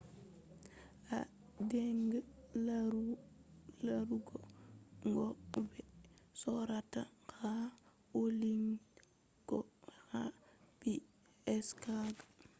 [1.17, 1.17] a
[1.69, 2.19] dinga
[3.85, 4.33] larugo
[5.53, 5.79] ko be
[6.41, 7.01] sorrata
[7.37, 7.53] ha
[8.21, 8.75] online
[9.49, 9.57] ko
[10.09, 10.21] ha
[10.81, 12.25] window shago